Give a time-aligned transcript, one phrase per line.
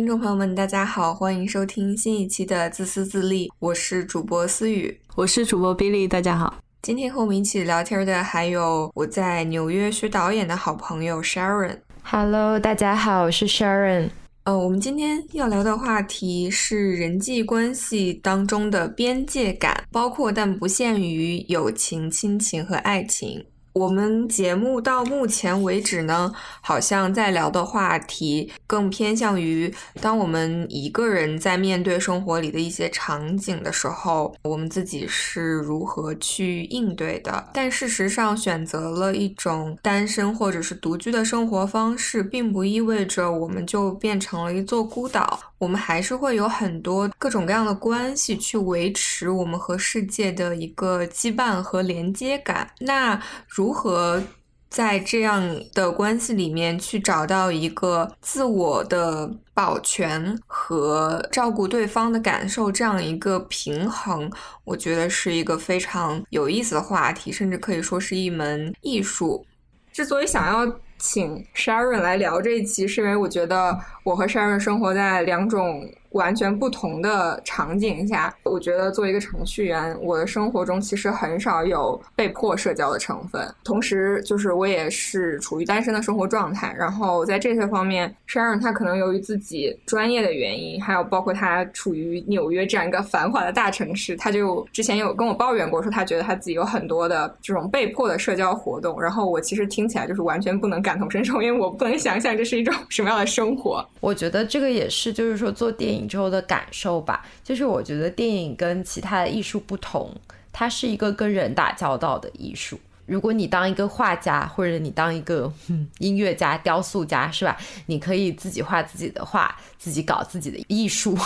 [0.00, 6.54] 听众朋友们，大家好，欢迎收听新一期的自私自利，我是主播思雨，我是主播 Billy，大家好。
[6.80, 11.76] 今天和我们一起聊天的还有我在纽约学导演的好朋友 Sharon。
[12.02, 14.08] Hello，大家好，我是 Sharon。
[14.44, 23.44] 呃，我们今天要聊的话题是人际关系当中的边界感，包括但不限于友情、亲情和爱情。
[23.72, 37.48] 我们节目到目前为止呢，好像在聊的话题更偏向于，当我们一个人在面对生活里的一些场景的时候，我们自己是如何去应对的。
[37.54, 45.38] 但事实上，选择了一种单身或者是独居的生活方式，并不意味着我们就变成了一座孤岛。
[45.60, 52.68] 我们还是会有很多各种各样的关系去维持我们和世界的一个羁绊和连接感。
[52.80, 54.22] 那如何
[54.70, 55.42] 在这样
[55.74, 64.30] 的关系里面去找到一个自我的保全和照顾对方的感受这样一个平衡，
[64.64, 69.44] 我觉得是一个非常有意思的话题，甚至可以说是一门艺术。
[69.92, 75.90] 之所以想要请 Sharon 来聊这一期，是因为我觉得我和 Sharon 生活在两种。
[76.10, 83.42] 完全不同的场景下，我觉得作为一个程序员，我的生活中其实很少有被迫社交的成分。
[83.62, 86.74] 同时，就是我也是处于单身的生活状态。
[86.76, 99.00] 然后在这些方面，Sharon 他可能由于自己专业的原因，还有包括他处于纽约这样一个繁华的大城市，他就之前有跟我抱怨过，说他觉得他自己有很多的这种被迫的社交活动。
[99.00, 103.86] 然后我其实听起来就是完全不能感同身受，因为我不能想象这是一种 什么样的生活。
[104.00, 105.99] 我觉得这个也是，就是说做电影。
[106.08, 110.14] 之后的感受吧，就是我觉得电影跟其他的艺术不同，
[110.52, 112.78] 它是一个跟人打交道的艺术。
[113.06, 115.52] 如果你当一个画家，或者你当一个
[115.98, 117.56] 音乐家、雕塑家，是吧？
[117.86, 121.18] 你可以自己画自己的画，自己搞自己的艺术。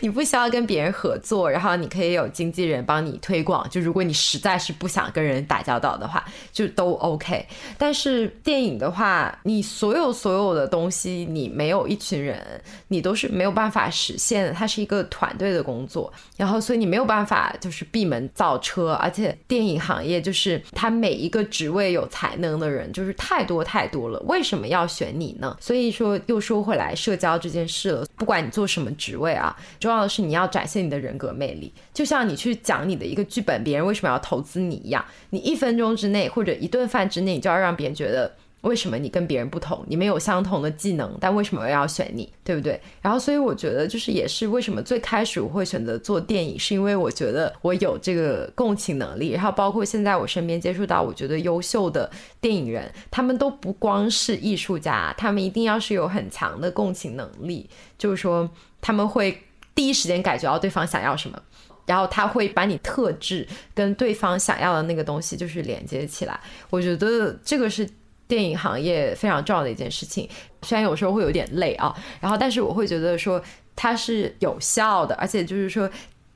[0.00, 3.68] 你不需要跟别人合作，然后你可以有经纪人帮你推广。
[3.70, 7.46] 就如果你实在是不想跟人打交道的话，就都 OK。
[7.78, 14.52] 但是电影的话，你所有所有的东西，你没有一群人，你都是没有办法实现的。
[14.52, 18.92] 它是一个团队的工作，然后所以你没有办法就是闭门造车。
[18.94, 25.56] 而且电影行业就是它每一个职位有才能的人就是太多太多了，为什么要选你呢？
[25.60, 29.56] 所以说又说回来，社交这件事了，不管你做什么职位啊。
[29.90, 38.32] 重要的是你要展现你的人格魅力，就像你去讲你的一个剧本，别人为什么要投资你一样，你一分钟之内或者一顿饭之内，你就要让别人觉得。
[38.62, 39.82] 为什么你跟别人不同？
[39.88, 42.30] 你们有相同的技能，但为什么要选你？
[42.44, 42.78] 对不对？
[43.00, 49.30] 然后，所以我觉得就是也是为什么最开始我会选择做电影，是因为我觉得我有这个共情能力。
[49.30, 58.50] 然后，包括现在我身边接触到我觉得优秀的电影人，他们都不光是艺术家，他们一定要是有很强的共情能力，就是说
[58.82, 59.42] 他们会
[59.80, 61.42] 第一时间感觉到对方想要什么，
[61.86, 66.38] 然后他会把你特质跟对方想要的那个东西就是连接起来。
[66.68, 67.88] 我觉得这个是。
[68.28, 70.28] 电影行业非常重要的一件事情，
[70.62, 73.42] 虽然有时候会有点累啊，然后但是我会觉得说
[73.74, 75.90] 它是有效的，而且就是说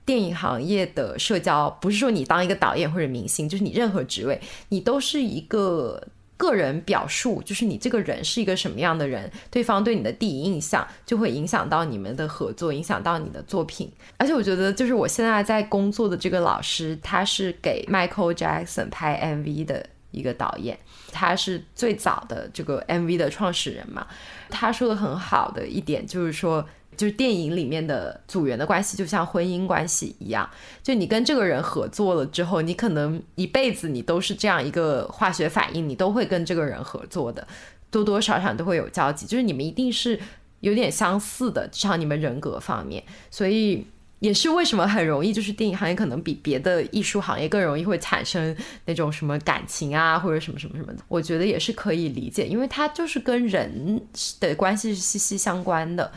[0.04, 4.41] 电影行业的社交不是说你当一个导演或者明星，就是你任何职位，
[4.71, 6.03] 你都是一个
[6.37, 13.93] 个人表述，就是你这个人是一个什么样的人，对方对你的第一印象就会影响到你们的合作，影响到你的作品。
[14.17, 20.78] 而且我觉得就是我现在在工作的这个老师，他是给 Michael Jackson 拍 MV 的一个导演。
[21.12, 24.05] 他是最早的这个 MV 的创始人嘛？
[24.51, 26.66] 他说的很好的一点就是说，
[26.97, 30.49] 就是电影里面的组员的关系就像婚姻关系一样，
[30.82, 37.47] 就你跟这个人合作了之后，你可能一辈子你都是这样一个化学反应，你都会跟这个人合作的，
[37.91, 40.19] 多多少少都会有交集，就是你们一定是
[40.60, 43.86] 有点相似的，至少你们人格方面，所以。
[44.21, 50.98] 也是为什么很容易，就是电影行业可能比别的艺术行业更容易会产生那种什么感情啊，或者什么什么什么的。
[51.09, 54.01] 我觉得也是可以理解，因为它就是跟人
[54.41, 56.10] 的关系是息息相关的。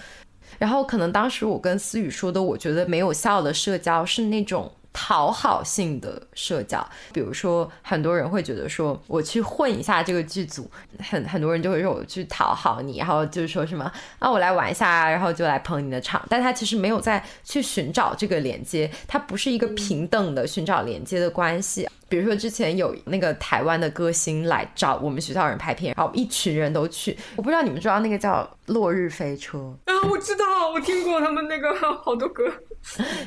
[0.58, 4.72] 然后可能当时我跟思雨说的，我觉得没有效的社交是那种。
[5.00, 6.84] 讨好性的社交，
[7.14, 10.68] 比如说很多人会觉得说，我去混一下这个剧组，
[10.98, 21.88] 很很多人就会说我去讨好你，然后就是说什么啊，我来玩一下，然后就来捧你的场，但他其实没有在去寻找这个连接，他不是一个平等的寻找连接的关系。
[22.09, 28.44] 比如说之前有那个台湾的歌星来找我们学校人拍片，然后一群人都去，我不知道你们知道那个叫
[28.74, 31.74] 《落日飞车》啊，我知道，我听过他们那个
[32.04, 32.44] 好多歌。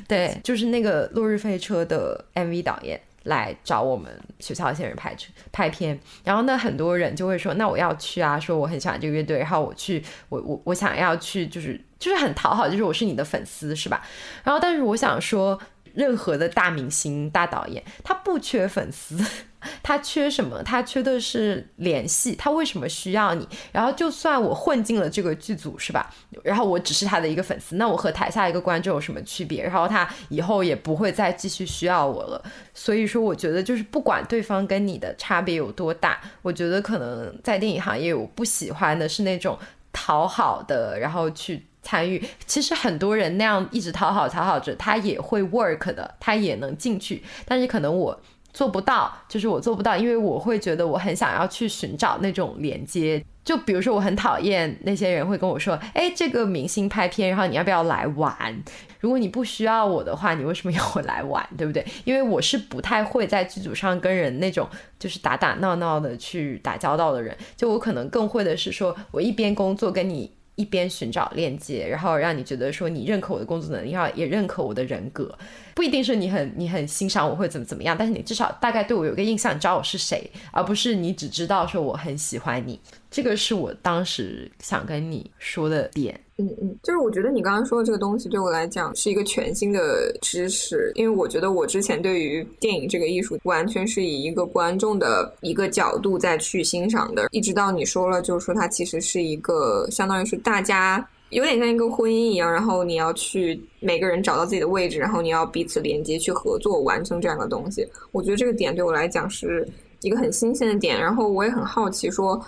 [0.08, 5.14] 对，就是那个《落日飞车》的 MV 导演来找我们学校一些人拍
[5.52, 14.02] 拍片，然后呢，很多人就会说，那我要去啊，说我很喜欢这个乐队，然后我去，我我我想要去，就是就是很讨好，就是我是你的粉丝，是吧？
[14.42, 15.60] 然后，但是我想说。
[16.00, 19.22] 任何的大明星、大导演，他不缺粉丝，
[19.84, 20.62] 他缺什么？
[20.62, 22.34] 他缺的是联系。
[22.34, 23.46] 他为什么需要你？
[23.70, 26.10] 然后，就算我混进了这个剧组，是吧？
[26.42, 29.62] 然后我只是他的一个粉丝，那我和台下一个观众有什么区别？
[29.62, 32.42] 然后他以后也不会再继续需要我了。
[32.72, 39.58] 所以说，我觉得就是不管对方跟你的差别有多大，我觉得可能在电影行业，我不喜欢的是那种
[39.92, 41.66] 讨好的，然后去。
[41.82, 47.22] 参与，其实很多人那样一直讨好讨好着，他也会 work 的，他也能进去。
[47.44, 48.20] 但是可能我
[48.52, 53.24] 做不到，就是我做不到，因为我会觉得我很想要去寻找那种连接。
[53.42, 58.62] 就比如说，我很讨厌那些人会跟我说：“哎，这个明星拍片，然后你要不要来玩？
[59.00, 61.44] 如果你不需要我的话，你为什么要我来玩？
[61.56, 61.84] 对不对？
[62.04, 64.68] 因为我是不太会在剧组上跟人那种
[64.98, 67.34] 就是打打闹闹的去打交道的人。
[67.56, 70.30] 就我可能更会的是说，我一边工作跟你。”
[70.60, 75.34] 一边寻找链接，然后让你觉得说你认可我的工作能力，然后也认可我的人格，
[75.74, 82.78] 不一定是你很你很欣赏我会怎么怎么样，但是你至少大概对我有个印象，你知道我是谁，而不是你只知道说我很喜欢你。
[83.10, 107.86] 这个是我当时想跟你说的点，嗯嗯，就是我觉得你刚刚说的这个东西对我来讲是一个全新的知识，因为我觉得我之前对于电影这个艺术完全是以一个观众的一个角度再去欣赏的，一直到你说了，就是说它其实是一个相当于是大家有点像一个婚姻一样，然后你要去每个人找到自己的位置，然后你要彼此连接去合作完成这样的东西。
[108.12, 109.68] 我觉得这个点对我来讲是
[110.00, 112.40] 一个很新鲜的点，然后我也很好奇说。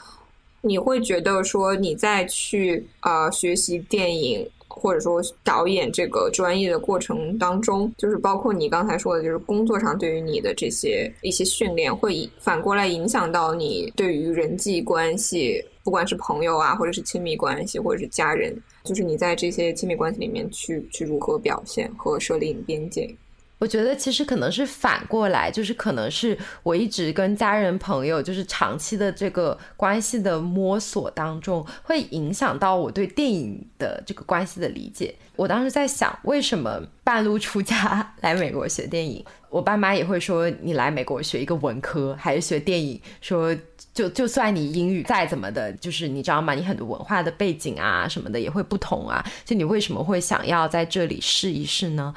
[0.63, 23.15] 你会觉得说你在去啊学习电影或者说导演这个专业的过程当中，就是包括你刚才说的，就是工作上对于你的这些一些训练，会反过来影响到你对于人际关系，不管是朋友啊，或者是亲密关系，或者是家人，就是你在这些亲密关系里面去去如何表现和设立边界。
[23.63, 35.15] 我觉得其实可能是反过来，就是可能是我一直跟家人朋友，就是长期的这个关系的摸索当中，会影响到我对电影的这个关系的理解。
[35.37, 39.25] 我当时在想，为什么半路出家 来美国学电影？
[39.49, 43.01] 我爸妈也会说，你来美国学一个文科还是学电影？
[43.21, 43.57] 说
[43.95, 46.53] 就就算你英语再怎么的，就是你知道吗？
[46.55, 52.13] 你很多文化的背景啊什么的也会不同啊，就你为什么会想要在这里试一试呢？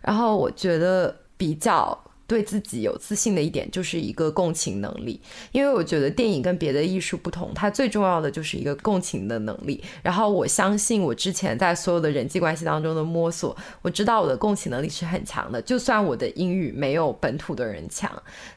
[0.00, 5.20] 然后我觉得比较对自己有自信的一点就是一个共情能力，
[5.50, 9.82] 因为我觉得电影跟别的艺术不同，它最重要的就是一个共情的能力。
[10.02, 15.60] 然后我相信我之前在所有的人际关系当中的摸索，我知道我的共情能力是很强的。
[15.60, 18.10] 就算我的英语没有本土的人强，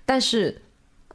[0.06, 0.62] 但是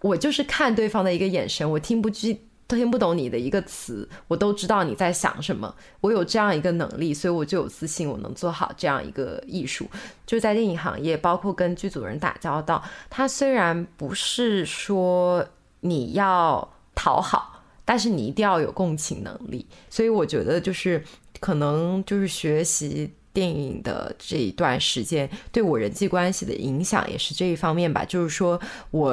[0.00, 2.40] 我就是看对方的一个眼神，我听不进。
[2.68, 5.74] 都听不懂你的一个词，我都知道你在想什么。
[6.02, 9.88] 我有这样一个能力，所以我就有自信，我能做好这样一个艺术。
[10.26, 15.48] 就在电影行业，包括跟剧组人打交道，他虽然不是说
[15.80, 19.66] 你要讨好，但是你一定要有共情能力。
[19.88, 21.02] 所以我觉得，就是
[21.40, 28.04] 可能就是学习电影的这一段时间，对我人际关系的影响也是这一方面吧。
[28.04, 28.60] 就是说
[28.90, 29.10] 我。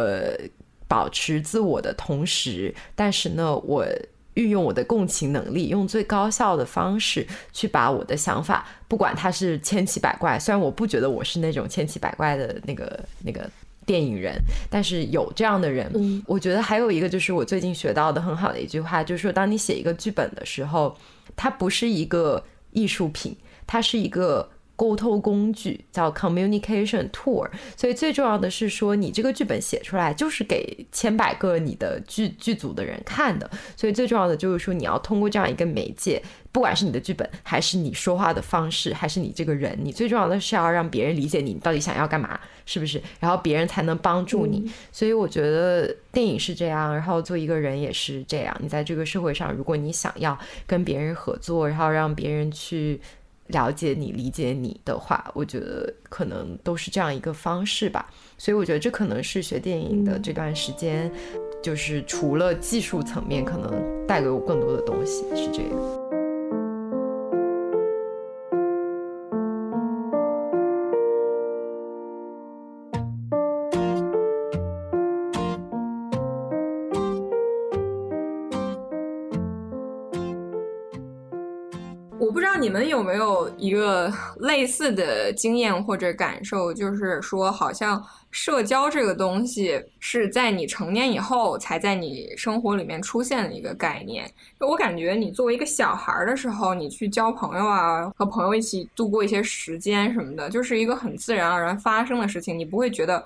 [0.88, 3.86] 保持自我的同时，但是呢，我
[4.36, 13.50] 运用我的共情能力，用最高效的方式去把我的想法，不管它是千奇百怪，虽然我不觉得我是那种千奇百怪的那个那个
[13.86, 14.36] 电影人，
[14.70, 15.90] 但是有这样的人。
[15.96, 20.96] 嗯，我觉得还有一个就是我最近学到的很好的一句话，就是说，当你写一个剧本的时候，
[21.36, 24.50] 它不是一个艺术品，它是一个。
[24.76, 43.02] 沟通工具叫 communication tool，所以最重要的是说，你这个剧本写出来就是给千百个你的剧剧组的人看的，所以最重要的就是说，你要通过这样一个媒介，不管是你的剧本，还是你说话的方式，还是你这个人，你最重要的是要让别人理解你到底想要干嘛，是不是？
[43.22, 44.70] 然后别人才能帮助你。
[44.92, 48.54] 所以我觉得电影是这样，然后做一个人也是这样。
[48.60, 53.00] 你在这个社会上，如果你想要跟别人合作，然后让别人去。
[53.48, 58.10] 了解你、理解你的话，我觉得可能都是这样一个方式吧。
[58.38, 61.12] 所以我觉得这可能是学电影的这段时间，
[61.62, 63.72] 就是除了技术层面，可能
[64.08, 66.05] 带给我更多的东西，是这样。
[82.96, 86.74] 有没有一个类似的经验或者感受？
[86.74, 94.30] 就是说，好像社交这个东西是在你成年以后才在你生活里面出现的一个概念。
[94.60, 102.58] 我感觉你作为一个小孩的时候，你去交朋友啊，和朋友一起度过一些时间什么的，就是一个很自然而然发生的事情。
[102.58, 103.24] 你不会觉得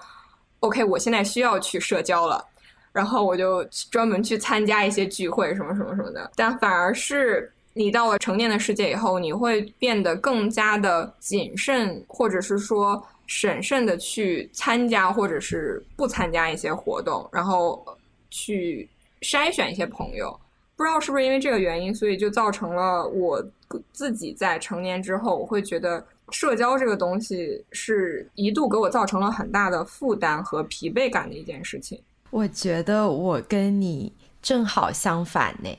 [0.61, 2.43] ，OK，我现在需要去社交了，
[2.91, 6.31] 然后我就专门去参加一些聚会什么什么什么的。
[6.35, 7.51] 但反而是。
[7.73, 17.85] 你到了成年的世界以后，你会变得更加的谨慎，或者是说审慎的去参加或者是不参加一些活动，然后
[18.29, 18.89] 去
[19.21, 20.37] 筛选一些朋友。
[20.75, 23.43] 不知道是不是因为这个原因，所以就造成了我
[23.91, 32.01] 自己在成年之后，我会觉得社交这个东西是一度给我造成了很大的负担和疲惫感的一件事情。
[32.29, 34.11] 我觉得我跟你
[34.41, 35.69] 正好相反呢。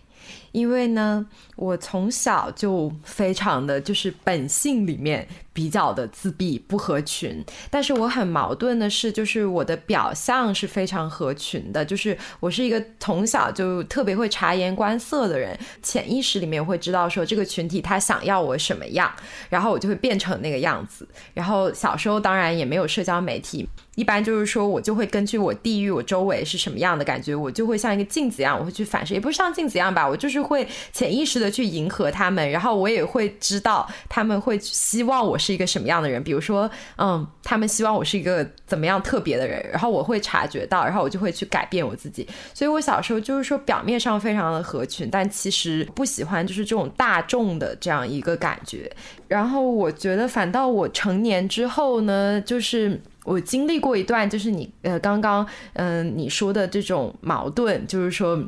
[0.52, 1.26] 因为呢，
[1.60, 19.12] 我从小就非常的就是本性里面比较的自闭不合群，但是我很矛盾的是，就是我的表象是非常合群的，就是我是一个从小就特别会察言观色的人，潜意识里面会知道说这个群体他想要我什么样，
[19.50, 21.06] 然后我就会变成那个样子。
[21.34, 23.68] 然后小时候当然也没有社交媒体。
[23.96, 42.26] 一般就是说，我就会根据我地域、我周围是什么样的感觉，我就会像一个镜子一样，我会去反射，也不是像镜子一样吧，我就是会潜意识的去迎合他们，然后我也会知道他们会希望我是一个什么样的人，比如说，嗯，他们希望我是一个怎么样特别的人，然后我会察觉到，然后我就会去改变我自己。
[42.54, 48.90] 所以我小时候就是说，表面上非常的合群，但其实不喜欢就是这种大众的这样一个感觉。
[49.28, 53.00] 然后我觉得，反倒我成年之后呢，就是。
[53.22, 58.42] 我经历过一段，就是你呃刚刚嗯你说的这种矛盾，就是说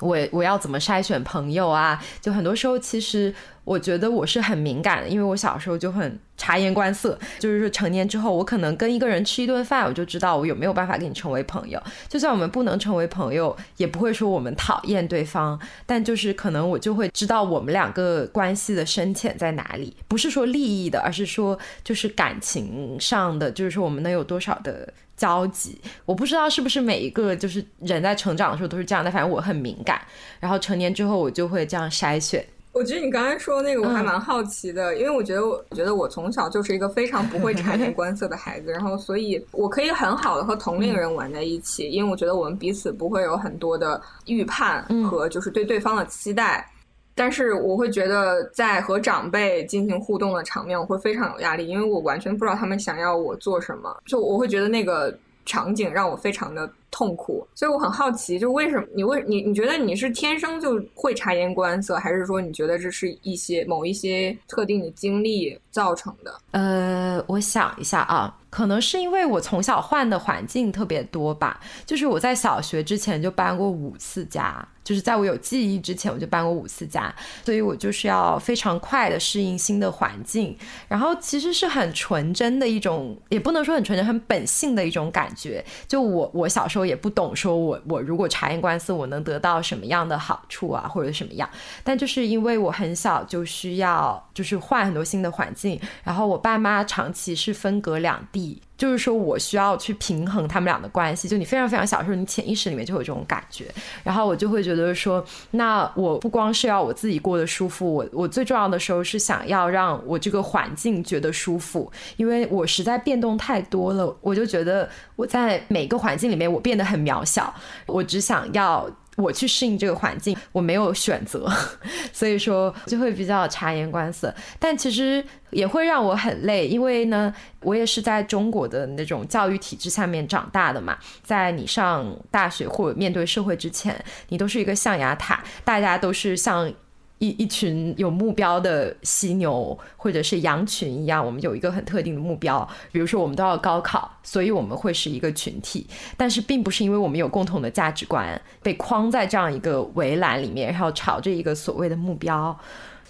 [0.00, 2.02] 我我要怎么筛选朋友啊？
[2.20, 3.34] 就很多时候其实。
[3.66, 7.18] 我觉得我是很敏感的，因为我小时候就很察言观色。
[7.40, 11.82] 就是说，成年之后，我可能跟一个人吃一顿饭，我就知道我有没有办法跟你成为朋友。
[12.08, 19.96] 就算我们不能成为朋友，也不会说我们讨厌对方，但就是可能我就会知道我们两个关系的深浅在哪里。
[20.06, 25.80] 不是说利益的，而是说就是感情上的，就是说我们能有多少的交集。
[26.04, 30.00] 我不知道是不是每一个就是人在成长的时候都是这样的，反正我很敏感。
[30.40, 32.44] 然后成年之后，我就会这样筛选。
[32.72, 46.70] 我觉得你刚才说那个我还蛮好奇的，因为我觉得我觉得我从小就是一个非常不会察言观色的孩子，然后所以我可以很好的和同龄人玩在一起，因为我觉得我们彼此不会有很多的预判和就是对对方的期待，
[47.16, 55.12] 但是我会觉得在和长辈进行互动的场面，我会非常有压力，因为我完全不知道他们想要我做什么，就我会觉得那个。
[55.48, 66.34] 场景让我非常的痛苦，所以我很好奇，就为什么你为你你觉得你是天生就会察言观色，还是说你觉得这是一些某一些特定的经历造成的？
[66.52, 68.34] 呃，我想一下啊。
[68.48, 80.56] 可能是因为我从小换的环境特别多吧，就是我在小学之前就搬过五次家，就是在我有记忆之前我就搬过五次家，所以我就是要非常快的适应新的环境，
[80.88, 85.62] 然后其实是很纯真的一种，也不能说很纯真，很本性的一种感觉。
[85.86, 91.48] 就我我小时候也不懂，说我我如果察言观色，我能得到什么样的好处啊，或者什么样？
[91.82, 98.62] 但就是因为我很小就需要就是换很多新的环境，然后我爸妈长期是分隔两地。
[98.76, 103.66] 就是说我需要去平衡他们俩的关系，就你非常非常小的时候，你潜意识里面就有这种感觉，
[104.04, 117.54] 然后我就会觉得说，那我不光是要我自己过得舒服，我我最重要的时候是想要让我这个环境觉得舒服，因为我实在变动太多了，我就觉得我在每个环境里面我变得很渺小，
[117.86, 118.88] 我只想要。
[119.16, 121.50] 我去适应这个环境，我没有选择，
[122.12, 136.72] 所以说就会比较察言观色，但其实也会让我很累，因为呢，我也是在中国的那种教育体制下面长大的嘛，在你上大学或者面对社会之前，你都是一个象牙塔，大家都是像。
[137.18, 152.58] 一一群有目标的犀牛或者是羊群一样，我们有一个很特定的目标，比如说我们都要高考，所以我们会是一个群体，但是并不是因为我们有共同的价值观被框在这样一个围栏里面，然后朝着一个所谓的目标。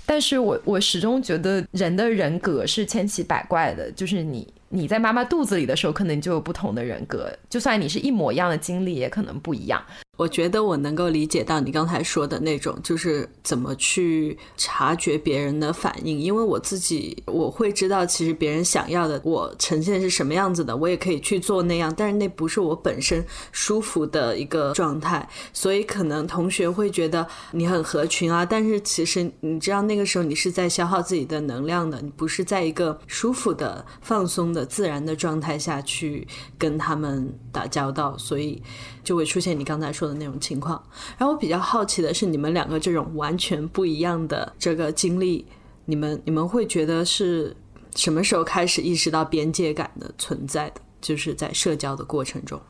[0.08, 9.82] 但是我我始终觉得人的人格是千奇百怪的，就是你你在妈妈肚子里的时候，可能就有不同的人格，就算你是一模一样的经历，也可能不一样。
[10.16, 38.62] 我觉得我能够理解到你刚才说的那种，就是怎么去察觉别人的反应，因为我自己我会知道，其实别人想要的我呈现是什么样子的，我也可以去做那样，但是那不是我本身舒服的一个状态，所以可能同学会觉得你很合群啊，但是其实你知道那个时候你是在消耗自己的能量的，你不是在一个舒服的、放松的、自然的状态下去跟他们打交道，所以。
[39.06, 40.82] 就会出现你刚才说的那种情况。
[41.18, 45.46] 然后我比较好奇的是，你们两个这种完全不一样的这个经历，
[45.84, 47.56] 你们你们会觉得是
[47.94, 50.80] 什么时候开始意识到边界感的存在的？
[51.00, 52.60] 就是在社交的过程中。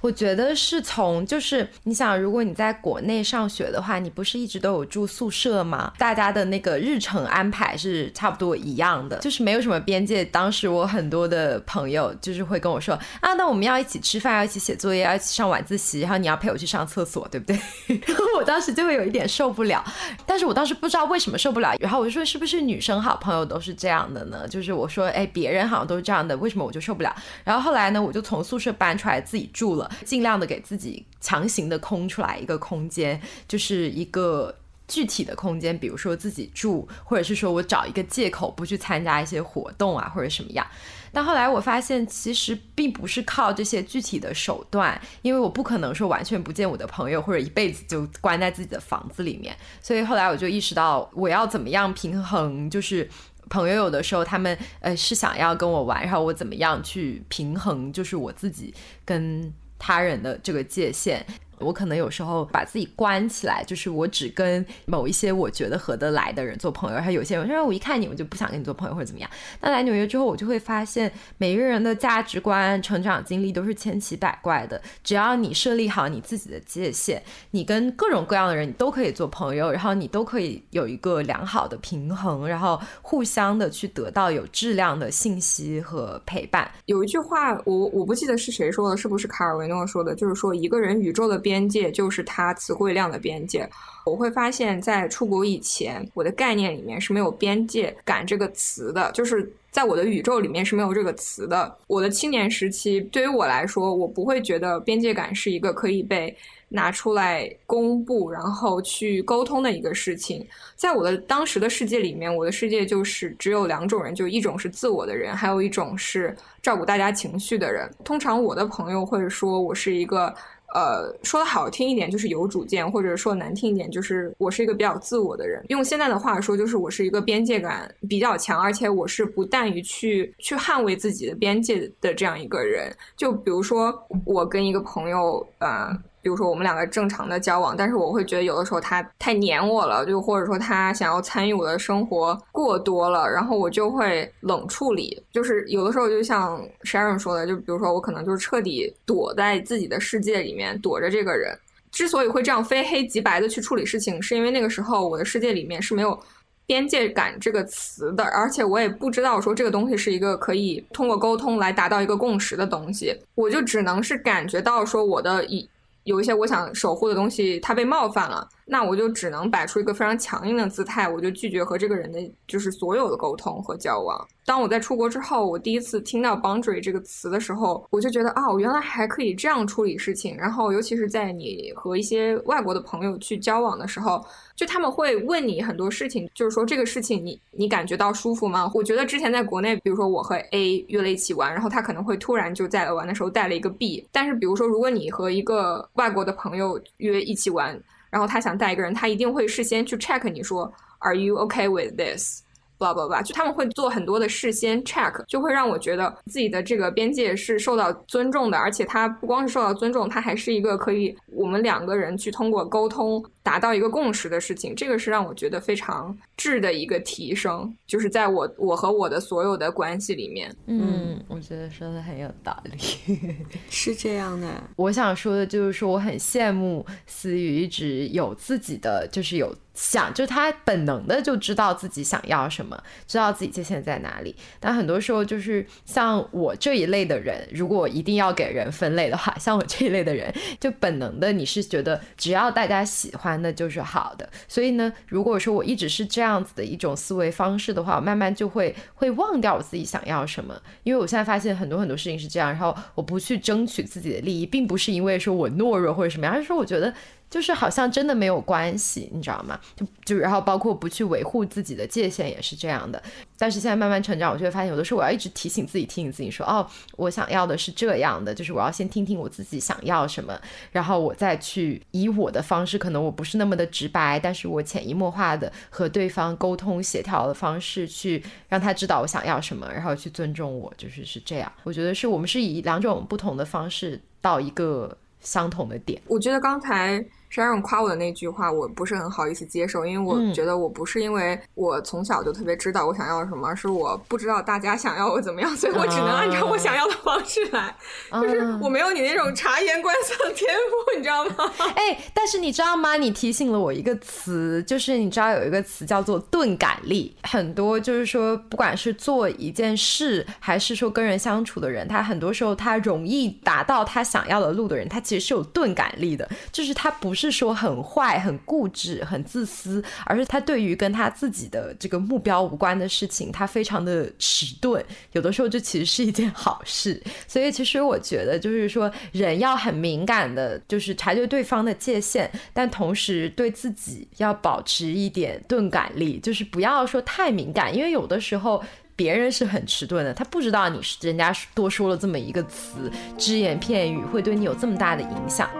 [0.00, 5.92] 我觉得是从就是你想，如果你在国内上学的话，你不是一直都有住宿舍吗？
[5.98, 10.24] 大家的那个日程安排是差不多一样的，就是没有什么边界。
[10.24, 17.56] 当时我很多的朋友就是会跟我说啊，那我们要一起吃饭，要一起写作业，要一起上晚自习，然后你要陪我去上厕所，对不对？
[18.06, 19.84] 然后我当时就会有一点受不了，
[20.24, 21.74] 但是我当时不知道为什么受不了。
[21.80, 24.48] 然后我就说，是不是女生好朋友都是这样的呢？
[24.48, 27.14] 就是我说，哎，别人好像都是这样的，为什么我就受不了？
[27.44, 29.65] 然后后来呢，我就从宿舍搬出来自己住。
[29.66, 34.54] 住了，尽量的给自己强行的空出来一个空间，就是一个
[34.86, 40.64] 具体的空间，比如说自己住，或者是说我找一个借口不去参加一些活动啊，或者什么样。
[41.12, 49.56] 但后来我发现，其实并不是靠这些具体的手段，因为我不可能说完全不见我的朋友，或者一辈子就关在自己的房子里面。
[49.82, 53.10] 所以后来我就意识到，我要怎么样平衡，就是。
[53.48, 58.74] 朋友有的时候他们呃是想要跟我玩，然后我怎么样去平衡，就是我自己
[59.04, 61.24] 跟他人的这个界限。
[61.58, 66.96] 我可能有时候把自己关起来，就是我只跟某一些我觉得合得来的人做朋友。
[66.96, 69.30] 然后有些人说，我一看你，我就不想跟你做朋友或者怎么样。
[69.60, 74.80] 那来纽约之后，我就会发现，每一个人的价值观、成长经历都是千奇百怪的。
[75.02, 77.22] 只要你设立好你自己的界限，
[77.52, 86.70] 你跟各种各样的人你都可以做朋友，然后你都可以有一个良好的平衡，然后互相的去得到有质量的信息和陪伴。
[86.84, 90.14] 有一句话，我我不记得是谁说的，是不是卡尔维诺说的？
[90.14, 91.40] 就是说一个人宇宙的。
[91.46, 93.70] 边界就是它词汇量的边界。
[94.04, 101.76] 我会发现，在出国以前，我的概念里面是没有“边界感”这个词的，就是在我的宇宙里面是没有这个词的。
[101.86, 106.36] 我的青年时期，对于我来说，我不会觉得边界感是一个可以被
[106.68, 110.44] 拿出来公布，然后去沟通的一个事情。
[110.74, 117.88] 在我的当时的世界里面，我的世界就是只有两种人，就一种是自我的人，还有一种是照顾大家情绪的人。
[118.04, 120.32] 通常我的朋友会说我是一个。
[120.74, 125.64] 呃，说的好听一点就是有主见，或者说难听一点就是我是一个比较自我的人。
[125.68, 132.94] 用现在的话说，就是我是一个边界感比较强，而且我是不惮于去去捍卫自己的边界的这样一个人。
[133.16, 135.96] 就比如说，我跟一个朋友，呃。
[136.26, 145.22] 比如说我们两个正常的交往，但是我会觉得有的时候他太黏我了，就或者说他想要参与我的生活过多了，然后我就会冷处理。
[145.30, 151.56] 就是有的时候就像 Sharon 说的，就比如说我可能就是彻底躲在自己的世界里面躲着这个人。
[151.92, 156.18] 之所以会这样非黑即白的去处理事情，是因为那个时候我的世界里面是没有
[156.66, 165.68] 边界感这个词的，而且我也不知道说这个东西是一个可以通过沟通来达到一个共识的东西，我就只能是感觉到说我的一。
[166.06, 174.26] 有一些我想守护的东西，它被冒犯了，那我就只能摆出一个非常强硬的姿态，我就拒绝和这个人的就是所有的沟通和交往。
[174.44, 180.36] 当我在出国之后，我第一次听到 boundary 这个词的时候，我就觉得啊，我原来还可以这样处理事情。
[180.36, 184.24] 然后，尤其是在你和一些外国的朋友去交往的时候，
[184.56, 188.70] 就他们会问你很多事情，就是说这个事情你你感觉到舒服吗？
[188.74, 194.06] 我觉得之前在国内，比如说我和 A 约了一起玩，然后他可能会突然就在玩的时候带了一个 B。
[194.10, 197.80] 但是比如说，如果你和一个外国的朋友约一起玩，
[198.16, 202.40] 然后他想带一个人，他一定会事先去 check 你说 Are you okay with this？
[202.78, 214.74] This？blah blah blah，就他们会做很多的事先 check，就会让我觉得自己的这个边界是受到尊重的，而且它不光是受到尊重，它还是一个可以我们两个人去通过沟通达到一个共识的事情。
[214.74, 220.54] 这个是让我觉得非常质的一个提升，就是在我我和我的所有的关系里面。
[220.66, 222.76] 嗯，我觉得说的很有道理，
[223.70, 224.48] 是这样的。
[224.76, 229.54] 我想说的就是说，我很羡慕思雨一直有自己的，就是有。
[229.76, 234.34] 想，就他本能的就知道自己想要什么，知道自己界限在哪里。
[234.58, 244.28] 但很多时候就是像我这一类的人，如果一定要给人分类的话，像我这一类的人，就本能的你是觉得只要大家喜欢的就是好的。
[244.48, 250.58] 所以呢，如果说我一直是这样子的一种思维方式的话，我慢慢就会会忘掉我自己想要什么。
[250.84, 256.94] 因为我现在发现很多很多事情是这样，然后我不去争取自己的利益，并不是因为说我懦弱或者什么样，而是说我觉得。
[257.28, 259.58] 就是好像真的没有关系，你知道吗？
[259.74, 263.02] 就就然后包括不去维护自己的界限也是这样的。
[263.38, 270.40] 但是现在慢慢成长，我就会发现，有的时候我要一直提醒自己，提醒自己说，哦，我想要的是这样的，就是我要先听听我自己想要什么，
[270.72, 281.52] 然后我再去以我的方式，可能我不是那么的直白，但是我潜移默化的和对方沟通协调的方式，去让他知道我想要什么，然后去尊重我，就是是这样。
[281.64, 286.00] 我觉得是我们是以两种不同的方式到一个相同的点。
[286.06, 287.04] 我觉得刚才。
[287.32, 297.74] Sharon 夸我的那句话，我不是很好意思接受，因为我觉得我不是因为我从小就特别知道我想要什么，而是我不知道大家想要我怎么样，所以我只能按照我想要的方式来。
[298.12, 301.52] 就是我没有你那种察言观色的天赋，你知道吗？
[301.74, 302.96] 哎，但是你知道吗？
[302.96, 307.14] 你提醒了我一个词，就是你知道有一个词叫做钝感力。
[307.22, 317.26] 很多就是说，不管是做一件事，还是说跟人相处的人，他很多时候他容易达到他想要的路的人，他其实是有钝感力的，就是他不是。
[317.26, 324.80] 是说很坏、很固执、很自私，而是他对于跟他自己的这个目标无关的事情，他非常的迟钝。
[325.10, 327.02] 有的时候，这其实是一件好事。
[327.26, 338.62] 所以，其实我觉得，就是说，人要很敏感的，就是察觉对方的界限，但同时对自己要保持一点钝感力，就是不要说太敏感，因为有的时候
[338.94, 345.50] 别人是很迟钝的，他不知道你是人家多说了这么一个词，只言片语会对你有这么大的影响。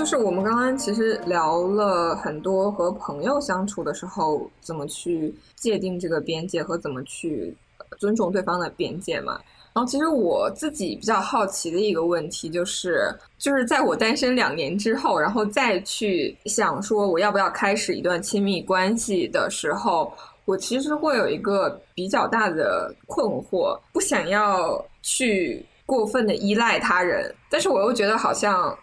[0.00, 7.54] 就是我们刚刚其实聊了很多和朋友相处的时候怎么去界定这个边界和怎么去
[7.98, 9.38] 尊重对方的边界嘛。
[9.74, 20.10] 然后其实我自己比较好奇的一个问题就是，就是在我单身两年之后，然后再去想说我要不要开始一段亲密关系的时候，
[20.46, 28.74] 我其实会有一个比较大的困惑，不想要去过分的依赖他人，但是我又觉得好像。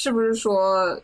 [0.00, 0.96] 是不是说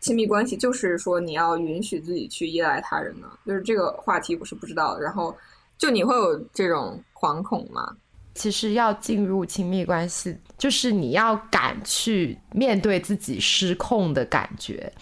[0.00, 3.26] 亲密关系就是说你要允许自己去依赖他人呢？
[3.46, 4.98] 就是这个话题我是不知道。
[4.98, 5.34] 然后
[5.78, 7.96] 就你会有这种惶恐吗？
[8.34, 14.92] 其实要进入亲密关系，就是你要敢去面对自己失控的感觉。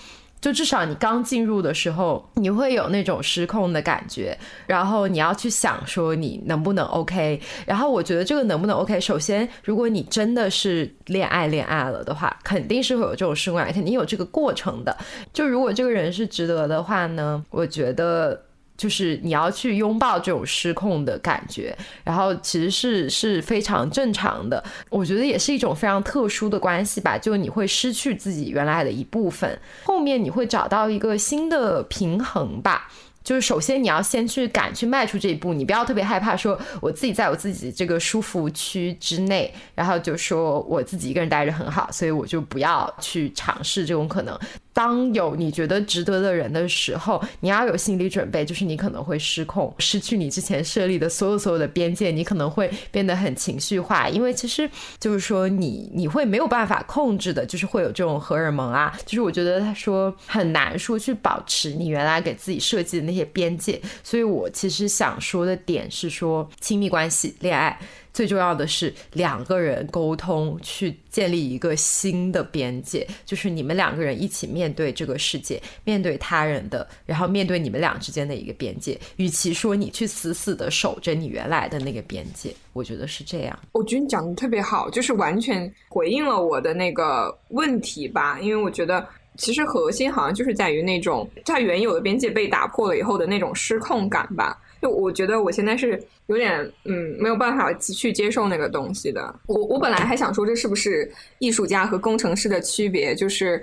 [0.43, 7.41] 就至少你刚进入的时候，你会有那种失控的感觉，然后你要去想说你能不能 OK。
[7.65, 14.95] 然后我觉得这个能不能 OK，首先如果你真的是恋爱恋爱了的话，肯定是会有这种失控感，肯定有这个过程的。
[15.33, 18.43] 就如果这个人是值得的话呢，我觉得。
[18.77, 24.63] 就是你要去拥抱这种失控的感觉，然后其实是是非常正常的。
[24.91, 32.91] 我觉得也是一种非常特殊的关系吧，就你会失去自己原来的一部分，后面你会找到一个新的平衡吧。
[33.23, 44.37] 就是首先你要先去敢去迈出这一步，你不要特别害怕说我自己在我自己这个舒服区之内，然后就说我自己一个人待着很好，所以我就不要去尝试这种可能。
[44.73, 67.79] 当有你觉得值得的人的时候，你要有心理准备，就是你可能会失控，失去你之前设立的所有所有的边界，你可能会变得很情绪化，因为其实就是说你你会没有办法控制的，就是会有这种荷尔蒙啊，就是我觉得他说很难说去保持你原来给自己设计的那些边界，所以我其实想说的点是说亲密关系、恋爱。
[68.13, 78.99] 最重要的是两个人沟通，去建立一个新的边界，就是你们两个人一起面对这个世界，面对他人的，然后面对你们俩之间的一个边界。
[79.17, 83.59] 与其说你去死死的守着你原来的那个边界，我觉得是这样。
[83.73, 88.39] 我觉得你讲的特别好，就是完全回应了我的那个问题吧。
[88.41, 89.07] 因为我觉得
[89.39, 94.61] 其实核心好像就是在于那种在原有的边界被打破了以后的那种失控感吧。
[94.83, 99.33] 就我觉得我现在是有点嗯没有办法去接受那个东西的。
[99.47, 103.15] 我我本来还想说这是不是艺术家和工程师的区别？
[103.15, 103.63] 就是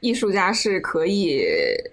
[0.00, 1.42] 艺术家是可以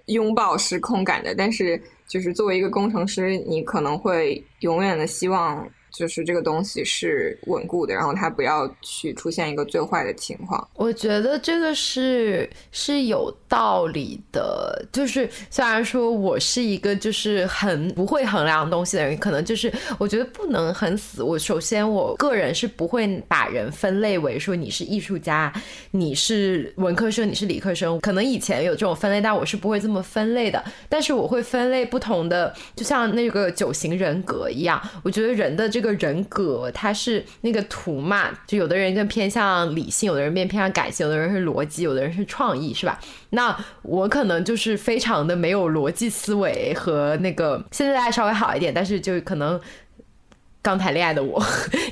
[0.07, 10.67] 拥抱失控感的，但是就是作为一个工程师，你可能会永远的希望就是这个东西是稳固的，然后它不要去出现一个最坏的情况。
[10.75, 21.23] 我觉得这个是是有道理的，就是虽然说我是一个就是很不会衡量东西的人，可能就是我觉得不能很死。
[21.23, 25.51] 我首先我个人是不会把人分类为说你是艺术家，
[25.91, 27.97] 你是文科生，你是理科生。
[28.01, 30.61] 可能以前有这种分类，但我是不会这么分类的。
[30.89, 35.84] 但是我会分类不同的，就像那个九型人格一样，我觉得人的这个。
[35.85, 38.31] 个人格，它是那个图嘛？
[38.47, 42.99] 就有的人更偏向理性，有的人变偏向感性，有的人是逻辑，有的人是创意，是吧？
[43.29, 49.59] 那我可能就是非常的没有逻辑思维和那个，现在稍微好一点，但是就可能
[50.61, 51.39] 刚谈恋爱的我，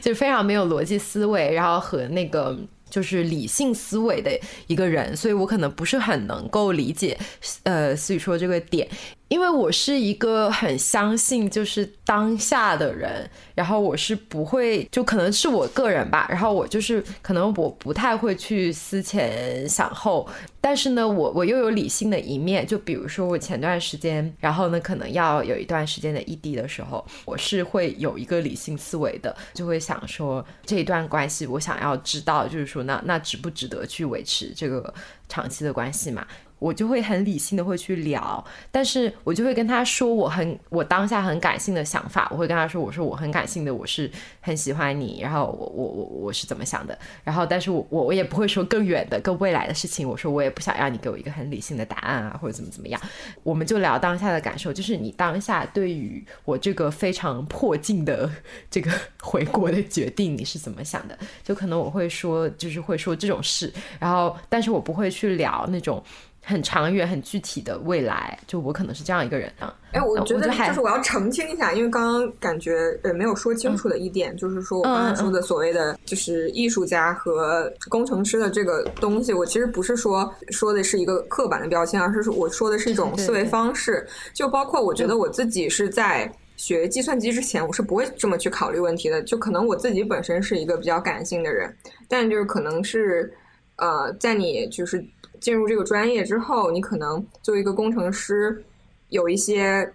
[0.02, 2.58] 就非常没有逻辑思维，然后和那个
[2.90, 4.32] 就是理性思维的
[4.68, 7.18] 一个人，所以我可能不是很能够理解，
[7.64, 8.88] 呃，所以说这个点。
[9.34, 20.30] 因为我是一个很相信就是当下的人，然后我是不会，就可能是我个人吧，然后我就是可能我不太会去思前想后，
[20.62, 34.94] 但是呢，我我又有理性的一面，就比如说我前段时间，然后呢，可能要有一段时间的异地的时候，我是会有一个理性思维的，就会想说这一段关系，我想要知道，就是说那那值不值得去维持这个
[35.28, 36.24] 长期的关系嘛？
[36.64, 53.02] 我就会很理性的会去聊，但是我就会跟他说我很我当下很感性的想法，我会跟他说我说我很感性的我是很喜欢你，然后我我我我是怎么想的，然后但是我我我也不会说更远的更未来的事情，我说我也不想让你给我一个很理性的答案啊或者怎么怎么样，
[53.44, 58.32] 我们就聊当下的感受，就是你当下对于我这个非常迫近的
[58.72, 58.90] 这个
[59.22, 61.20] 回国的决定你是怎么想的？
[61.44, 66.02] 就可能我会说就是会说这种事，然后但是我不会去聊那种。
[66.46, 69.74] 很长远、很具体的未来，就我可能是这样一个人啊。
[69.94, 84.06] 哎，我觉得就是我要澄清一下，因为刚刚感觉呃没有说清楚的一点，就是说我刚才说的所谓的就是艺术家和工程师的这个东西，我其实不是说说的是一个刻板的标签，而是说我说的是一种思维方式。
[84.34, 89.22] 就包括我觉得我自己是在学计算机之前，我是不会这么去考虑问题的。
[89.24, 91.74] 就可能我自己本身是一个比较感性的人，
[92.10, 93.34] 但就是可能是
[93.78, 95.02] 呃，在你就是。
[95.44, 98.64] 进入这个专业之后，你可能作为一个工程师，
[99.10, 99.94] 有一些，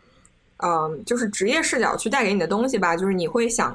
[0.58, 2.94] 嗯，就是职业视角去带给你的东西吧。
[2.94, 3.74] 就是你会想，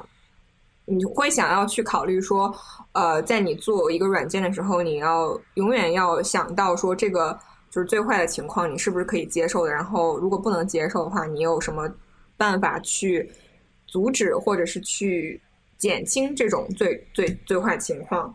[0.84, 2.54] 你会想要去考虑说，
[2.92, 7.36] 呃，在你做一个软件的时候，你要永远要想到说，这个
[7.72, 9.72] 就是最坏的情况，你是不是可以接受的？
[9.72, 11.92] 然后，如果不能接受的话，你有什么
[12.36, 13.28] 办法去
[13.88, 15.40] 阻止或者是去
[15.76, 18.32] 减轻这种最最最坏情况？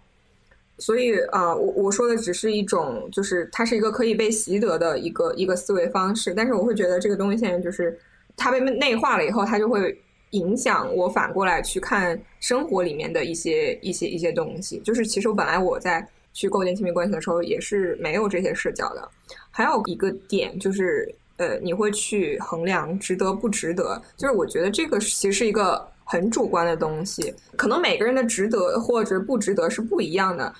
[0.79, 6.33] 所以啊，我我说的只是一种，就是它是一个可以被习得的一个一个思维方式。
[6.33, 7.99] 但是我会觉得这个东西现在就是
[8.37, 9.95] 它被内化了以后，它就会
[10.31, 14.79] 影响我反过来去看生活里面的一些一些一些东西。
[14.79, 19.09] 就是其实我本来我在去构建亲密关系的时候也是没有这些视角的。
[19.51, 24.01] 还有一个点就是，呃，你会去衡量值得不值得。
[24.15, 25.85] 就是我觉得这个其实是一个。
[26.11, 30.51] 很主观的东西，可能每个人的值得或者不值得是不一样的。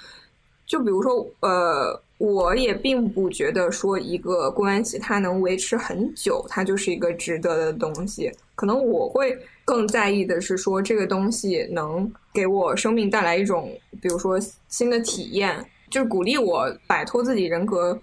[0.68, 8.32] 就比如说，呃，我也并不觉得说一个关系它能维持很久，它就是一个值得的东西。
[8.54, 9.36] 可能我会
[9.66, 18.00] 更在意的是说，这个东西能给我生命带来一种，比如说新的体验，就是鼓励我摆脱自己人格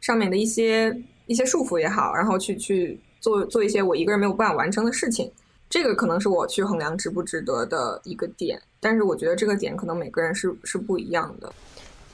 [0.00, 0.92] 上面的一些
[1.26, 5.30] 一些束缚也好，然后去去做做一些我一个人没有办法完成的事情。
[5.68, 11.52] 这个可能是我去衡量值不值得的一个点，但是我觉得这个点可能每个人是是不一样的。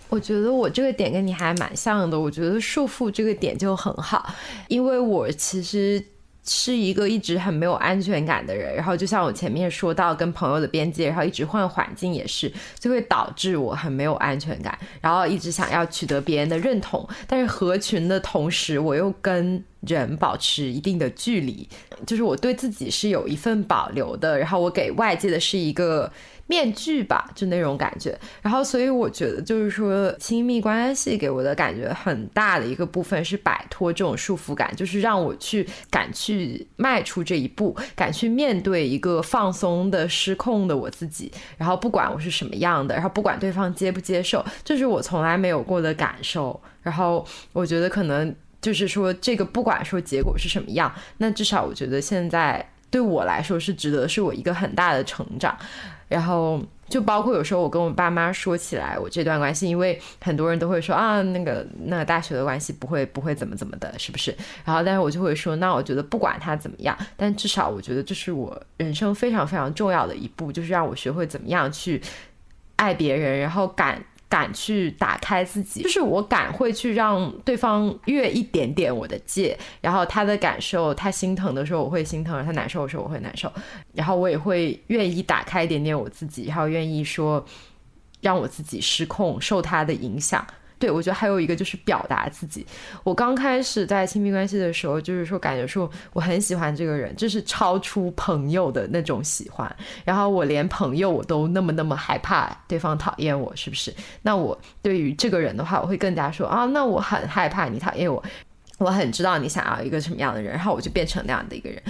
[0.08, 4.34] 我觉得我这个点跟你还蛮像的，我觉得束缚这个点就很好，
[4.68, 6.04] 因为我其实。
[6.46, 21.68] 是一个一直很没有安全感的人，然后就像我前面说到跟朋友的边界，然后一直换环境也是，就会导致我很没有安全感，然后一直想要取得别人的认同，但是合群的同时，我又跟人保持一定的距离，
[22.06, 26.10] 就是我对自己是有一份保留的，然后我给外界的是一个。
[26.46, 28.14] 面具吧，就那种感觉。
[28.42, 41.32] 然后，所以我觉得，就是说，亲密关系给我的感觉很大的一个部分是摆脱这种束缚感，就是让我去敢去迈出这一步，敢去面对一个放松的、失控的我自己。
[41.56, 46.60] 然后，不管我是什么样的，然后不管对方接不接受，这是我从来没有过的感受。
[46.82, 55.54] 然后，我觉得可能就是说，这个不管说结果是什么样，那至少我觉得现在对我来说是值得，是我一个很大的成长。
[56.08, 64.34] 然后就包括有时候我跟我爸妈说起来我这段关系，因为很多人都会说啊，那个那个大学的关系不会不会怎么怎么的，是不是？
[64.64, 72.00] 然后但是我就会说，那我觉得不管他怎么样，但至少我觉得这是我人生非常非常重要的一步，就是让我学会怎么样去
[72.76, 74.02] 爱别人，然后敢。
[74.28, 83.52] 敢去打开自己，就是我敢会去让对方越一点点我的界，然后他的感受，他心疼的时候我会心疼，他难受的时候我会难受，
[83.92, 87.44] 然后我也会愿意打开一点点我自己，然后愿意说
[88.20, 90.44] 让我自己失控，受他的影响。
[90.84, 92.66] 对，我觉得还有一个就是表达自己。
[93.04, 99.74] 我刚开始在亲密关系的时候，就是说感觉说我很喜欢这个人，就是超出朋友的那种喜欢。
[100.04, 103.90] 然后我连朋友我都那么那么害怕对方讨厌我，是不是？
[104.20, 108.22] 那我对于这个人的话，我会更加说啊，那我很害怕你讨厌我，
[108.76, 111.82] 我很知道你想要一个什么样的人，然后我就变成那样的一个人。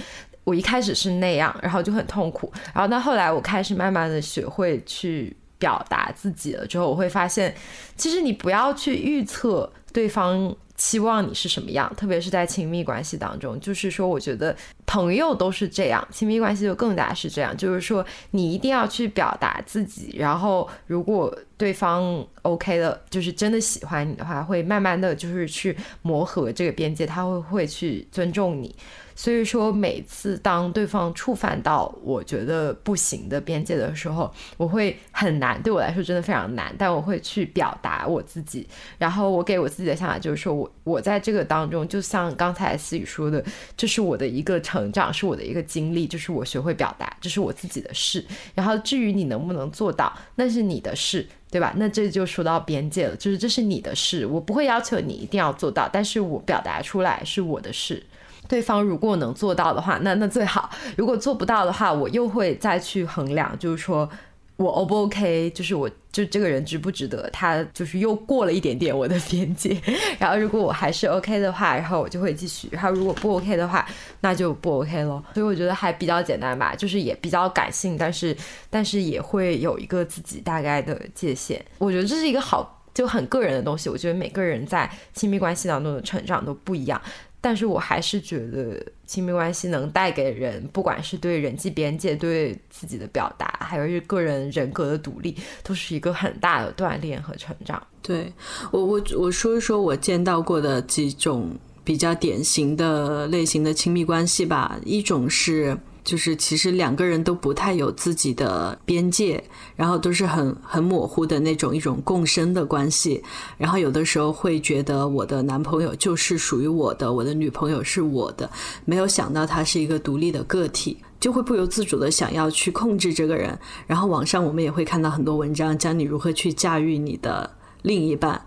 [0.45, 2.49] 我一开始是那样，然后就很痛苦。
[2.73, 5.35] 然后到后来，我开始慢慢的学会去。
[5.57, 7.55] 表达自己了之后，我会发现，
[7.95, 13.57] 其实你不要去预测对方期望你是什么样，特别是在亲密关系当中。
[13.59, 17.55] 就是说，我觉得朋友都是这样，亲密关系就更加是这样。
[17.55, 28.75] 就是说，你一定要去表达自己，然后如果对方 OK 了，就是真的喜欢你的话，会慢慢的就是去磨合这个边界，他会会去尊重你。
[29.17, 36.75] 所以说，每次当对方触犯到我觉得不行的边界的时候，我会很难，对我来说真的非常难。
[36.77, 43.41] 但我会去表达我自己，然后我给我自己的想法就是说，我我在这个当中，就像刚才思雨说的，
[43.77, 48.21] 这是我的一个成长，是我的一个经历，就是我学会表达，这是我自己的事。
[48.53, 51.71] 然后至于你能不能做到，那是你的事，对吧？
[51.77, 58.03] 那这就说到边界了，就是这是你的事，我不会要求你一定要做到，但是我表达出来是我的事。
[58.49, 64.09] 对方如果能做到的话，那那最好；如果做不到的话，我又会再去衡量，就是说
[64.57, 69.77] 我 O 不 OK，就是我就这个人值不值得，他就是又过了一点点我的边界。
[70.17, 73.85] 然后如果我还是 OK 的话，然后我就会继续；然后如果不 OK 的话，
[74.21, 75.21] 那就不 OK 咯。
[75.33, 78.35] 所以我觉得还比较简单吧，就是也比较感性，但是
[78.69, 81.63] 但是也会有一个自己大概的界限。
[81.77, 83.89] 我觉得这是一个好就很个人的东西。
[83.89, 87.01] 我觉得每个人在亲密关系当中的成长都不一样。
[87.41, 97.81] 但是我还是觉得亲密关系能带给人，不管是对人际边界、对自己的表达，还有是个人人格的独立，都是一个很大的锻炼和成长。
[98.01, 98.31] 对
[98.71, 104.79] 我，我我说一说我见到过的几种比较典型的类型的亲密关系吧。
[104.85, 105.77] 一种是。
[106.05, 109.43] 就是其实两个人都不太有自己的边界，
[109.75, 113.23] 然后都是很很模糊的那种一种共生的关系，
[113.57, 118.47] 然后有的时候会觉得我的男朋友就是属于我的，我的女朋友是我的，
[118.85, 123.57] 没有想到他是一个独立的个体，就会不由自主的想要去控制这个人。
[123.87, 127.49] 然后网上我们也会看到很多文章，教你如何去驾驭你的
[127.81, 128.39] 另一半。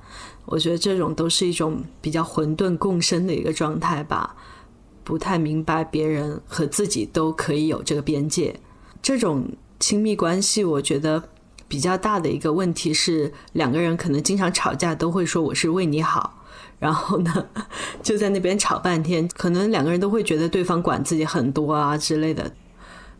[0.46, 4.36] 我觉得这种都是一种比较混沌共生的一个状态吧。
[5.08, 8.60] 不太明白别人和自己都可以有这个边界，
[9.00, 9.48] 这种
[9.80, 11.30] 亲密关系，我觉得
[11.66, 16.44] 比较大的一个问题是，两个人可能经常吵架，都会说我是为你好，
[16.78, 17.46] 然后呢
[18.04, 22.52] 就在那边吵半天，可能两个人都会觉得对方管自己很多啊之类的。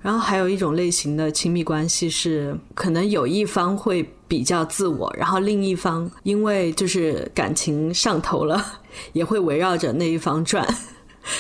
[0.03, 8.63] 然后还有一种类型的亲密关系是，可能有一方会比较自我，然后另一方因为就是感情上头了，
[9.15, 10.69] 也会围绕着那一方转。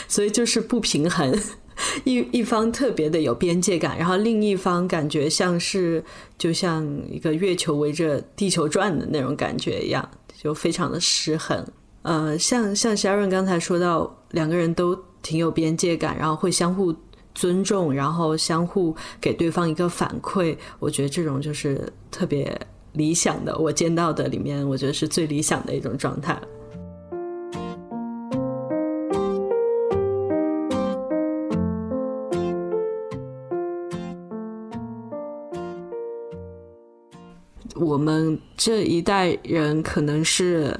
[0.06, 1.38] 所以就是不平衡，
[2.04, 6.04] 一一方特别的有边界感，然后另一方感觉像是
[6.36, 11.64] 就像一个月球围着地球转的那种感觉一样，就非常的失衡。
[12.02, 16.94] 呃，像像 Sharon 刚才说到，两个人都挺有边界感，然后会相互
[17.34, 20.56] 尊重，然后相互给对方一个反馈。
[20.78, 22.58] 我觉得这种就是特别
[22.92, 26.40] 理想的，我见到的里面，我觉得是最理想的一种状态。
[37.88, 40.78] 我们这一代人可能是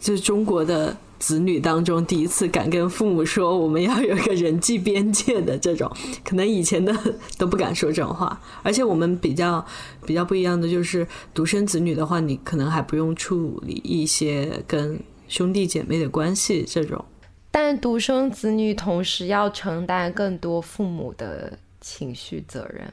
[0.00, 5.88] 就中国的子女当中第一次敢跟父母说我们要有个人际边界的这种，
[6.24, 6.92] 可能以前的
[7.38, 8.40] 都不敢说这种话。
[8.64, 9.64] 而且我们比较
[10.04, 17.04] 比较不一样的就是独生子女的话，你可能还不用处理一些跟兄弟姐妹的关系这种。
[17.52, 22.92] 但独生子女同时要承担更多父母的情绪责任。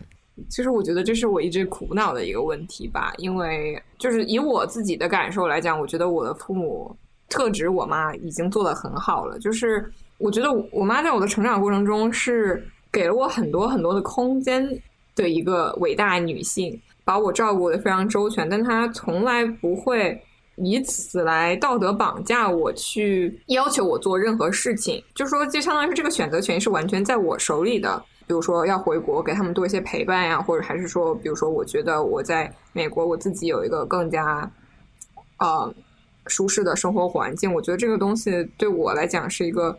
[0.49, 6.95] 其实我觉得这是我一直苦恼的一个问题吧，因为就是以我自己的感受来讲，我觉得我的父母，
[7.29, 9.37] 特指我妈，已经做得很好了。
[9.39, 14.67] 就是我觉得我妈在我的成长过程中是给了我很多很多的空间
[15.15, 20.21] 的一个伟大女性，把我照顾的非常周全，但她从来不会
[20.55, 25.03] 以此来道德绑架我，去要求我做任何事情。
[25.15, 28.03] 就说，就相当于是这个选择权是完全在我手里的。
[28.27, 34.51] 比如说要回国给他们多一些陪伴呀，或者还是说，比如说我觉得我在美国我自己有一个更加，
[35.39, 35.73] 呃，
[36.27, 39.75] 舒适的生活环境，我觉得这个东西对我来讲是一个。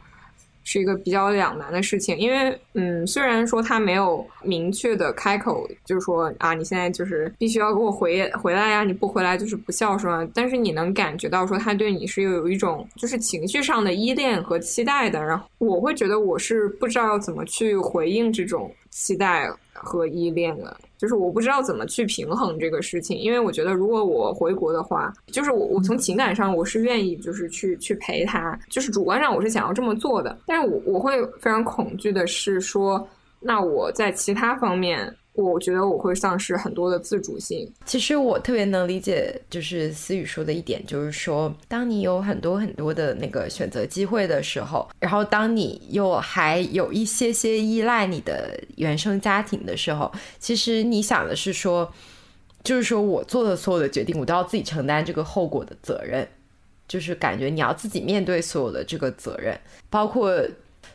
[0.71, 10.31] 是一个比较两难的事情，因为嗯，虽然说他没有明确的开口，就是说啊，你现在就是必须要给我回回来呀，你不回来就是不孝顺。
[10.35, 20.77] 但是你能感觉到说他对你是有一种就是情绪上的依恋和期待的，然后我会觉得我是不知道怎么去回应这种期待和依恋了。
[20.97, 33.09] 就是我不知道怎么去平衡这个事情，因为我觉得如果我回国的话，就是我我从情感上我是愿意就是去去陪他，就是主观上我是想要这么做的，但是我我会非常恐惧的是说，
[33.41, 35.15] 那我在其他方面。
[35.41, 37.73] 我觉得我会丧失很多的自主性。
[37.85, 50.11] 其实我特别能理解，就是思雨说的一点，就是说，当你有很多很多的那个选择机会的时候，然后当你又还有一些些依赖你的原生家庭的时候，
[50.41, 51.89] 其实你想的是说，
[52.65, 56.27] 就是说我做的所有的决定，我都要自己承担这个后果的责任，
[56.89, 59.57] 就是感觉你要自己面对所有的这个责任，
[59.89, 60.37] 包括。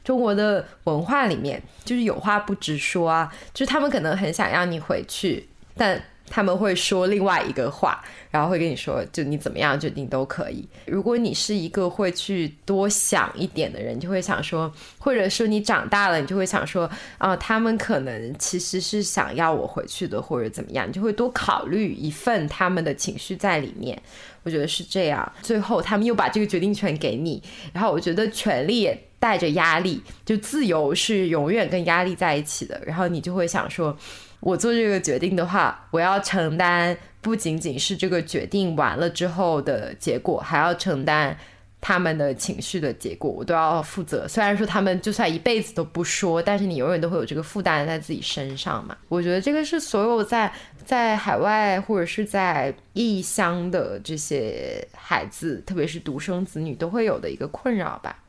[0.04, 10.68] 中国的文化里面，就是有话不直说啊，就是他们可能很想让你回去，但他们会说另外一个话，然后会跟你说，就你怎么样决定都可以。
[10.88, 24.02] 如果你是一个会去多想一点的人，就会想说，或者说你长大了，你就会想说，啊，他们可能其实是想要我回去的，或者怎么样，你就会多考虑一份他们的情绪在里面。
[24.44, 25.32] 我觉得是这样。
[25.42, 27.42] 最后他们又把这个决定权给你，
[27.72, 28.90] 然后我觉得权力。
[29.24, 32.78] 带着压力，就自由是永远跟压力在一起的。
[32.86, 33.98] 然后你就会想说，
[34.42, 41.38] 我做这个决定的话，我要承担不仅仅是这个决定完了之后的结果，还要承担
[41.80, 44.28] 他们的情绪的结果，我都要负责。
[44.28, 48.98] 虽然说他们就算一辈子都不说，但是你永远都会有这个负担在自己身上嘛。
[49.08, 50.52] 我觉得这个是所有在
[50.84, 58.20] 在海外或者是在异乡的这些孩子，特别是独生子女都会有的一个困扰吧。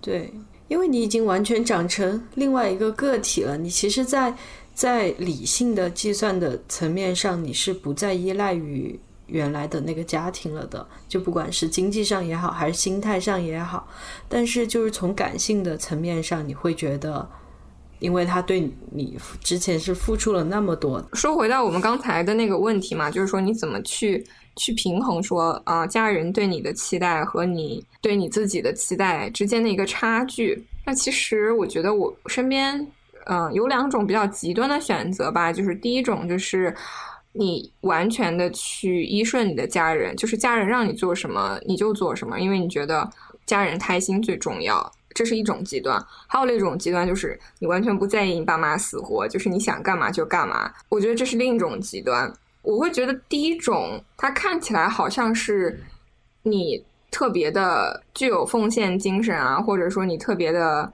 [0.00, 0.32] 对，
[0.68, 3.56] 因为你已经完全长成另外一个个体了。
[3.56, 4.34] 你其实，在
[4.72, 10.86] 在理性的计算的层面上，你是不再依赖于原来的那个家庭了的。
[11.06, 13.86] 就不管是经济上也好，还是心态上也好，
[14.28, 17.28] 但是就是从感性的层面上，你会觉得，
[17.98, 21.04] 因为他对你之前是付出了那么多。
[21.12, 24.26] 说回到我们刚才的那个问题嘛，就是说你怎么去。
[24.56, 30.62] 去平衡说啊，家人对你的期待和你对你自己的期待之间的一个差距。
[30.84, 32.86] 那其实我觉得我身边
[33.26, 36.74] 嗯有两种比较极端的选择吧，就是第一种就是
[37.32, 43.08] 你完全的去依顺你的家人，就是家人让你做什么你就做什么，因为你觉得
[43.46, 46.04] 家人开心最重要，这是一种极端。
[46.26, 50.72] 还有另一种极端就是你完全不在意你爸妈死活，就是你想干嘛就干嘛。
[50.88, 52.32] 我觉得这是另一种极端。
[52.62, 55.80] 我会觉得第一种，它看起来好像是
[56.42, 60.92] 你特别的具有奉献精神啊，或者说你特别的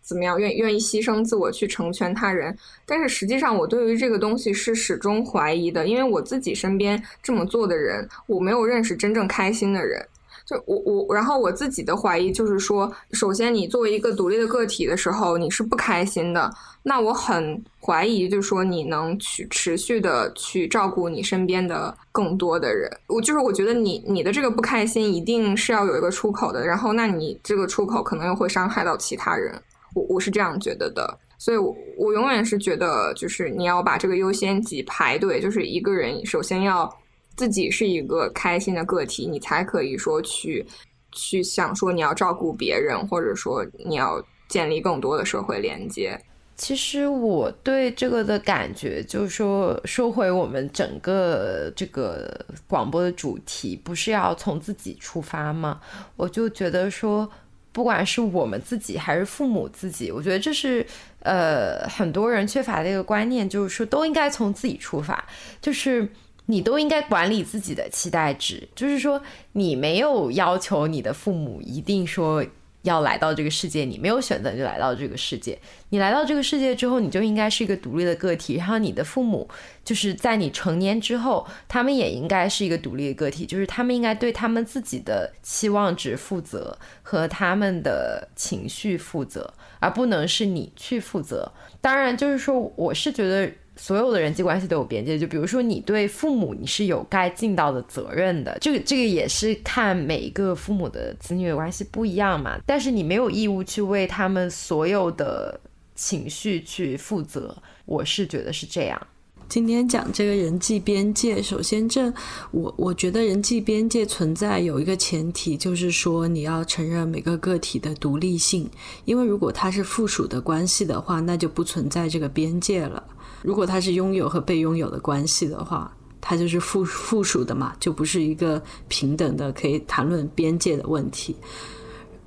[0.00, 2.56] 怎么样，愿愿意牺牲自我去成全他人。
[2.86, 10.06] 但是实际上，我对于这个东西是始终怀疑的，因为我自己身边这么做的人，我没有认识真正开心的人。
[10.48, 16.50] 就我我，然后我自己的怀疑就是说，首先你作为一个独立的个体的时候，你是不开心的。
[16.82, 22.90] 那我很怀疑，就是说你能去持续的去照顾你身边的更多的人。
[23.08, 26.66] 我就是我觉得你你的这个不开心一定是要有一个出口的。
[26.66, 29.54] 然后，那你这个出口可能又会伤害到其他人。
[29.94, 31.18] 我我是这样觉得的。
[31.36, 36.90] 所以，我我永远是觉得，就是你要把这个优先级排队，就是一个人首先要。
[37.38, 40.66] 自己是一个开心的个体，你才可以说去
[41.12, 46.20] 去想说你要照顾别人，或者说你要建立更多的社会连接。
[46.56, 55.80] 其实我对这个的感觉，就是说说回我们整个这个广播的主题，不是要从自己出发吗？
[56.16, 57.30] 我就觉得说，
[57.70, 60.84] 不管是我们自己还是父母自己，我觉得这是
[61.20, 65.24] 呃很多人缺乏的一个观念，就是说都应该从自己出发，
[65.62, 66.08] 就是。
[66.50, 69.22] 你都应该管理自己的期待值，就是说，
[69.52, 72.42] 你没有要求你的父母一定说
[72.82, 75.58] 要来到这个世界，你没有选择就来到这个世界。
[75.90, 78.54] 你来到这个世界之后，你就应该是一个独立的个体。
[78.54, 79.46] 然后你的父母
[79.84, 91.52] 就是在你成年之后，他们也应该是一个独立的个体，就是他们应该对他们自己的期望值负责和他们的情绪负责，而不能是你去负责。
[91.82, 93.52] 当然，就是说，我是觉得。
[93.78, 95.18] 所有的人际关系都有边界。
[95.18, 102.58] 就比如说，你对父母你是有该尽到的责任的，这个这个也是看每一个父母的子女的关系不一样嘛。
[102.66, 105.58] 但是你没有义务去为他们所有的
[105.94, 107.56] 情绪去负责，
[107.86, 109.00] 我是觉得是这样。
[109.48, 112.12] 今天讲这个人际边界，首先这
[112.50, 118.68] 我我觉得人际边界存在有一个前提，就是说你要承认每个个体的独立性，
[119.06, 123.02] 因为如果它是附属的关系的话，那就不存在这个边界了；
[123.42, 131.36] 如果它是拥有和被拥有的关系的话，它就是附附属的嘛，就不是一个平等的可以谈论边界的问题。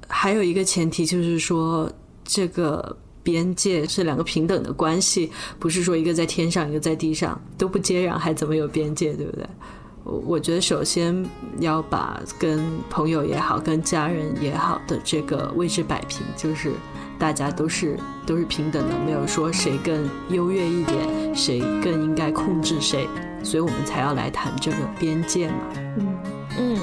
[0.08, 1.92] 还有一个前提就是说
[2.24, 2.98] 这个。
[3.24, 9.46] 边界是两个平等的关系，不是说一个在天上，一个在地上都不接壤，还怎么有边界，对不对？
[10.04, 11.24] 我我觉得首先
[11.60, 12.60] 要把跟
[12.90, 16.72] 朋友也好，跟家人也好的这个位置摆平，就是
[17.22, 17.96] 大家都是
[18.26, 23.08] 都是平等的，没有说谁更优越一点，谁更应该控制谁，
[23.44, 25.54] 所以我们才要来谈这个边界嘛。
[26.00, 26.18] 嗯
[26.58, 26.80] 嗯。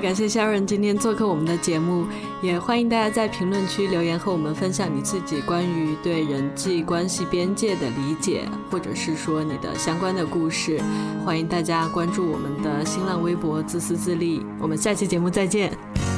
[0.00, 2.06] 感谢 Sharon 今天做客我们的节目，
[2.42, 10.80] 也欢迎大家在评论区留言和我们分享你自己关于对人际关系边界的理解，或者是说你的相关的故事。
[11.24, 14.44] 欢迎大家关注我们的新浪微博“自私自利”。
[14.60, 16.13] 我们下期节目再见。